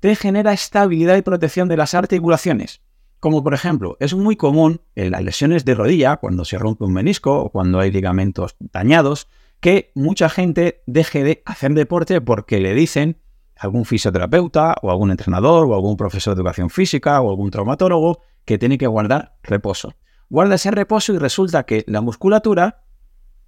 te 0.00 0.16
genera 0.16 0.52
estabilidad 0.52 1.16
y 1.16 1.22
protección 1.22 1.68
de 1.68 1.76
las 1.76 1.94
articulaciones. 1.94 2.80
Como 3.20 3.44
por 3.44 3.52
ejemplo, 3.52 3.98
es 4.00 4.14
muy 4.14 4.34
común 4.36 4.80
en 4.94 5.10
las 5.10 5.22
lesiones 5.22 5.66
de 5.66 5.74
rodilla, 5.74 6.16
cuando 6.16 6.46
se 6.46 6.58
rompe 6.58 6.84
un 6.84 6.94
menisco 6.94 7.38
o 7.38 7.50
cuando 7.50 7.78
hay 7.78 7.90
ligamentos 7.90 8.56
dañados, 8.58 9.28
que 9.60 9.92
mucha 9.94 10.30
gente 10.30 10.82
deje 10.86 11.22
de 11.22 11.42
hacer 11.44 11.74
deporte 11.74 12.22
porque 12.22 12.60
le 12.60 12.72
dicen 12.72 13.18
algún 13.56 13.84
fisioterapeuta 13.84 14.76
o 14.80 14.90
algún 14.90 15.10
entrenador 15.10 15.66
o 15.66 15.74
algún 15.74 15.98
profesor 15.98 16.34
de 16.34 16.40
educación 16.40 16.70
física 16.70 17.20
o 17.20 17.28
algún 17.28 17.50
traumatólogo 17.50 18.20
que 18.46 18.56
tiene 18.56 18.78
que 18.78 18.86
guardar 18.86 19.36
reposo. 19.42 19.94
Guarda 20.30 20.54
ese 20.54 20.70
reposo 20.70 21.12
y 21.12 21.18
resulta 21.18 21.64
que 21.64 21.84
la 21.86 22.00
musculatura 22.00 22.84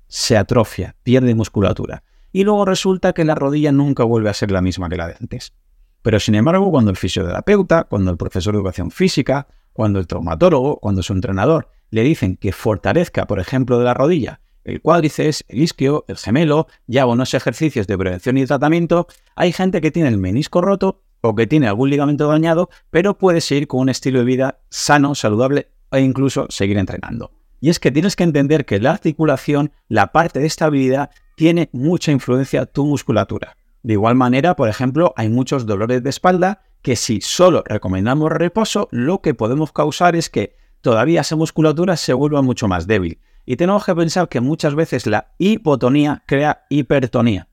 se 0.07 0.37
atrofia, 0.37 0.97
pierde 1.03 1.35
musculatura. 1.35 2.03
Y 2.31 2.45
luego 2.45 2.67
resulta 2.67 3.15
que 3.15 3.25
la 3.25 3.35
rodilla 3.35 3.73
nunca 3.73 4.05
vuelve 4.05 4.29
a 4.29 4.35
ser 4.35 4.51
la 4.51 4.61
misma 4.61 4.91
que 4.91 4.97
la 4.97 5.09
de 5.09 5.17
antes. 5.19 5.55
Pero 6.03 6.21
sin 6.21 6.35
embargo, 6.35 6.71
cuando 6.71 6.91
el 6.91 6.97
fisioterapeuta, 6.97 7.85
cuando 7.85 8.11
el 8.11 8.17
profesor 8.17 8.53
de 8.53 8.59
educación 8.59 8.91
física, 8.91 9.47
cuando 9.73 9.99
el 9.99 10.07
traumatólogo, 10.07 10.79
cuando 10.81 11.03
su 11.03 11.13
entrenador 11.13 11.69
le 11.91 12.03
dicen 12.03 12.37
que 12.37 12.53
fortalezca, 12.53 13.27
por 13.27 13.41
ejemplo, 13.41 13.79
de 13.79 13.85
la 13.85 13.95
rodilla 13.95 14.41
el 14.65 14.81
cuádriceps, 14.81 15.45
el 15.49 15.61
isquio, 15.61 16.05
el 16.09 16.17
gemelo, 16.17 16.67
ya 16.87 17.03
hago 17.03 17.13
unos 17.13 17.35
ejercicios 17.35 17.87
de 17.87 17.99
prevención 17.99 18.39
y 18.39 18.47
tratamiento, 18.47 19.07
hay 19.35 19.53
gente 19.53 19.81
que 19.81 19.91
tiene 19.91 20.09
el 20.09 20.19
menisco 20.19 20.61
roto 20.61 21.03
o 21.21 21.35
que 21.35 21.47
tiene 21.47 21.69
algún 21.69 21.91
ligamento 21.91 22.29
dañado, 22.29 22.69
pero 22.91 23.19
puede 23.19 23.41
seguir 23.41 23.69
con 23.69 23.81
un 23.81 23.89
estilo 23.89 24.21
de 24.21 24.25
vida 24.25 24.61
sano, 24.71 25.15
saludable 25.15 25.69
e 25.91 26.01
incluso 26.01 26.47
seguir 26.49 26.79
entrenando. 26.79 27.31
Y 27.61 27.71
es 27.71 27.79
que 27.79 27.93
tienes 27.93 28.17
que 28.17 28.25
entender 28.25 28.65
que 28.65 28.81
la 28.81 28.91
articulación, 28.91 29.73
la 29.89 30.11
parte 30.11 30.41
de 30.41 30.47
estabilidad, 30.47 31.11
tiene 31.37 31.69
mucha 31.73 32.11
influencia 32.11 32.67
tu 32.67 32.85
musculatura. 32.85 33.57
De 33.83 33.95
igual 33.95 34.15
manera, 34.15 34.55
por 34.57 34.69
ejemplo, 34.69 35.13
hay 35.17 35.29
muchos 35.29 35.67
dolores 35.67 36.03
de 36.03 36.11
espalda 36.11 36.63
que 36.83 36.97
si 36.97 37.21
solo 37.21 37.63
recomendamos 37.65 38.31
reposo, 38.31 38.89
lo 38.91 39.21
que 39.21 39.35
podemos 39.35 39.73
causar 39.73 40.17
es 40.17 40.31
que 40.31 40.57
todavía 40.81 41.21
esa 41.21 41.37
musculatura 41.37 41.97
se 41.97 42.13
vuelva 42.13 42.43
mucho 42.43 42.69
más 42.69 42.87
débil. 42.87 43.21
Y 43.45 43.57
tenemos 43.57 43.85
que 43.85 43.95
pensar 43.95 44.29
que 44.29 44.41
muchas 44.41 44.75
veces 44.75 45.07
la 45.07 45.33
hipotonía 45.39 46.23
crea 46.27 46.65
hipertonía. 46.71 47.49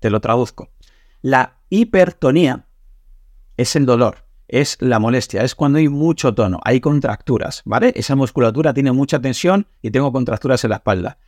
Te 0.00 0.10
lo 0.10 0.20
traduzco. 0.20 0.70
La 1.20 1.58
hipertonía 1.68 2.66
es 3.56 3.76
el 3.76 3.86
dolor, 3.86 4.26
es 4.48 4.76
la 4.80 4.98
molestia, 4.98 5.42
es 5.42 5.54
cuando 5.54 5.78
hay 5.78 5.88
mucho 5.88 6.34
tono, 6.34 6.60
hay 6.64 6.80
contracturas, 6.80 7.62
¿vale? 7.64 7.92
Esa 7.96 8.16
musculatura 8.16 8.74
tiene 8.74 8.92
mucha 8.92 9.20
tensión 9.20 9.66
y 9.80 9.90
tengo 9.90 10.12
contracturas 10.12 10.64
en 10.64 10.70
la 10.70 10.76
espalda. 10.76 11.18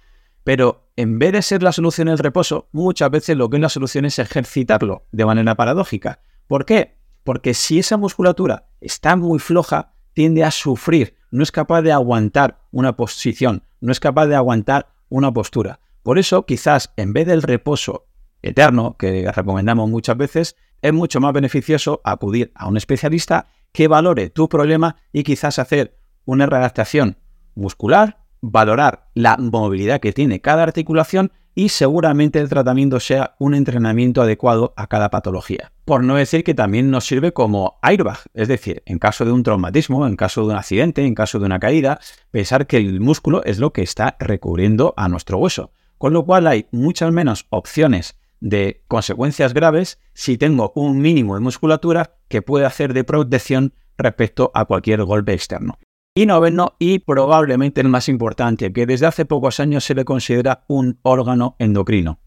Pero 0.46 0.92
en 0.94 1.18
vez 1.18 1.32
de 1.32 1.42
ser 1.42 1.64
la 1.64 1.72
solución 1.72 2.06
el 2.06 2.18
reposo, 2.18 2.68
muchas 2.70 3.10
veces 3.10 3.36
lo 3.36 3.50
que 3.50 3.56
es 3.56 3.60
la 3.60 3.68
solución 3.68 4.04
es 4.04 4.20
ejercitarlo 4.20 5.04
de 5.10 5.26
manera 5.26 5.56
paradójica. 5.56 6.20
¿Por 6.46 6.64
qué? 6.64 6.94
Porque 7.24 7.52
si 7.52 7.80
esa 7.80 7.96
musculatura 7.96 8.68
está 8.80 9.16
muy 9.16 9.40
floja, 9.40 9.94
tiende 10.12 10.44
a 10.44 10.52
sufrir, 10.52 11.16
no 11.32 11.42
es 11.42 11.50
capaz 11.50 11.82
de 11.82 11.90
aguantar 11.90 12.60
una 12.70 12.94
posición, 12.94 13.64
no 13.80 13.90
es 13.90 13.98
capaz 13.98 14.26
de 14.26 14.36
aguantar 14.36 14.86
una 15.08 15.32
postura. 15.32 15.80
Por 16.04 16.16
eso, 16.16 16.46
quizás 16.46 16.92
en 16.96 17.12
vez 17.12 17.26
del 17.26 17.42
reposo 17.42 18.06
eterno, 18.40 18.96
que 18.96 19.28
recomendamos 19.32 19.90
muchas 19.90 20.16
veces, 20.16 20.54
es 20.80 20.92
mucho 20.92 21.18
más 21.18 21.32
beneficioso 21.32 22.00
acudir 22.04 22.52
a 22.54 22.68
un 22.68 22.76
especialista 22.76 23.48
que 23.72 23.88
valore 23.88 24.30
tu 24.30 24.48
problema 24.48 24.94
y 25.12 25.24
quizás 25.24 25.58
hacer 25.58 25.98
una 26.24 26.46
readaptación 26.46 27.18
muscular 27.56 28.25
valorar 28.50 29.08
la 29.14 29.36
movilidad 29.36 30.00
que 30.00 30.12
tiene 30.12 30.40
cada 30.40 30.62
articulación 30.62 31.32
y 31.54 31.70
seguramente 31.70 32.38
el 32.38 32.48
tratamiento 32.48 33.00
sea 33.00 33.34
un 33.38 33.54
entrenamiento 33.54 34.20
adecuado 34.20 34.74
a 34.76 34.86
cada 34.88 35.10
patología. 35.10 35.72
Por 35.86 36.04
no 36.04 36.16
decir 36.16 36.44
que 36.44 36.54
también 36.54 36.90
nos 36.90 37.06
sirve 37.06 37.32
como 37.32 37.78
airbag, 37.80 38.18
es 38.34 38.48
decir, 38.48 38.82
en 38.84 38.98
caso 38.98 39.24
de 39.24 39.32
un 39.32 39.42
traumatismo, 39.42 40.06
en 40.06 40.16
caso 40.16 40.42
de 40.42 40.48
un 40.48 40.58
accidente, 40.58 41.04
en 41.04 41.14
caso 41.14 41.38
de 41.38 41.46
una 41.46 41.58
caída, 41.58 41.98
pensar 42.30 42.66
que 42.66 42.76
el 42.76 43.00
músculo 43.00 43.42
es 43.44 43.58
lo 43.58 43.72
que 43.72 43.82
está 43.82 44.16
recubriendo 44.20 44.92
a 44.96 45.08
nuestro 45.08 45.38
hueso. 45.38 45.72
Con 45.98 46.12
lo 46.12 46.26
cual 46.26 46.46
hay 46.46 46.66
muchas 46.72 47.10
menos 47.10 47.46
opciones 47.48 48.18
de 48.40 48.82
consecuencias 48.86 49.54
graves 49.54 49.98
si 50.12 50.36
tengo 50.36 50.72
un 50.74 50.98
mínimo 50.98 51.34
de 51.34 51.40
musculatura 51.40 52.16
que 52.28 52.42
puede 52.42 52.66
hacer 52.66 52.92
de 52.92 53.02
protección 53.02 53.72
respecto 53.96 54.50
a 54.54 54.66
cualquier 54.66 55.02
golpe 55.04 55.32
externo. 55.32 55.78
Y 56.18 56.24
noveno, 56.24 56.76
y 56.78 57.00
probablemente 57.00 57.82
el 57.82 57.90
más 57.90 58.08
importante, 58.08 58.72
que 58.72 58.86
desde 58.86 59.04
hace 59.04 59.26
pocos 59.26 59.60
años 59.60 59.84
se 59.84 59.94
le 59.94 60.06
considera 60.06 60.64
un 60.66 60.98
órgano 61.02 61.56
endocrino. 61.58 62.20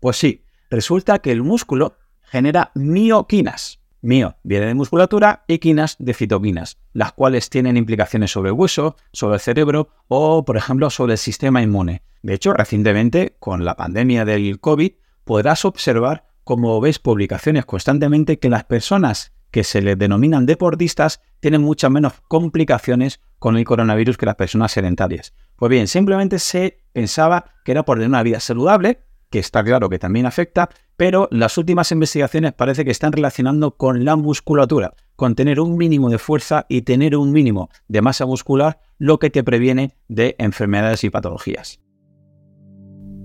Pues 0.00 0.16
sí, 0.16 0.42
resulta 0.70 1.20
que 1.20 1.30
el 1.30 1.44
músculo 1.44 1.98
genera 2.22 2.72
mioquinas. 2.74 3.78
Mio 4.00 4.34
viene 4.42 4.66
de 4.66 4.74
musculatura 4.74 5.44
y 5.46 5.60
quinas 5.60 5.94
de 6.00 6.14
citoquinas, 6.14 6.78
las 6.92 7.12
cuales 7.12 7.48
tienen 7.48 7.76
implicaciones 7.76 8.32
sobre 8.32 8.48
el 8.48 8.56
hueso, 8.56 8.96
sobre 9.12 9.36
el 9.36 9.40
cerebro 9.40 9.90
o, 10.08 10.44
por 10.44 10.56
ejemplo, 10.56 10.90
sobre 10.90 11.12
el 11.12 11.18
sistema 11.18 11.62
inmune. 11.62 12.02
De 12.22 12.34
hecho, 12.34 12.52
recientemente, 12.54 13.36
con 13.38 13.64
la 13.64 13.76
pandemia 13.76 14.24
del 14.24 14.58
COVID, 14.58 14.94
podrás 15.22 15.64
observar, 15.64 16.26
como 16.42 16.80
ves 16.80 16.98
publicaciones 16.98 17.66
constantemente, 17.66 18.40
que 18.40 18.50
las 18.50 18.64
personas 18.64 19.30
que 19.50 19.64
se 19.64 19.82
les 19.82 19.98
denominan 19.98 20.46
deportistas 20.46 21.20
tienen 21.40 21.62
muchas 21.62 21.90
menos 21.90 22.14
complicaciones 22.28 23.20
con 23.38 23.56
el 23.56 23.64
coronavirus 23.64 24.16
que 24.16 24.26
las 24.26 24.34
personas 24.34 24.72
sedentarias. 24.72 25.34
Pues 25.56 25.70
bien, 25.70 25.86
simplemente 25.86 26.38
se 26.38 26.80
pensaba 26.92 27.44
que 27.64 27.72
era 27.72 27.84
por 27.84 27.98
tener 27.98 28.08
una 28.08 28.22
vida 28.22 28.40
saludable, 28.40 29.00
que 29.30 29.38
está 29.38 29.62
claro 29.62 29.88
que 29.88 29.98
también 29.98 30.26
afecta, 30.26 30.68
pero 30.96 31.28
las 31.30 31.58
últimas 31.58 31.92
investigaciones 31.92 32.52
parece 32.54 32.84
que 32.84 32.90
están 32.90 33.12
relacionando 33.12 33.76
con 33.76 34.04
la 34.04 34.16
musculatura, 34.16 34.94
con 35.16 35.34
tener 35.34 35.60
un 35.60 35.76
mínimo 35.76 36.10
de 36.10 36.18
fuerza 36.18 36.66
y 36.68 36.82
tener 36.82 37.16
un 37.16 37.32
mínimo 37.32 37.68
de 37.88 38.02
masa 38.02 38.26
muscular, 38.26 38.80
lo 38.98 39.18
que 39.18 39.30
te 39.30 39.44
previene 39.44 39.94
de 40.08 40.34
enfermedades 40.38 41.04
y 41.04 41.10
patologías. 41.10 41.80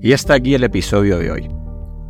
Y 0.01 0.11
hasta 0.11 0.33
aquí 0.33 0.53
el 0.53 0.63
episodio 0.63 1.17
de 1.17 1.31
hoy. 1.31 1.62